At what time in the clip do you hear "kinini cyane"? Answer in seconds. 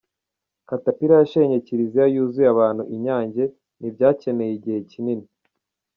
4.91-5.33